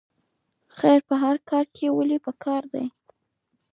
[0.77, 2.85] خیر په هر کار کې ولې پکار دی؟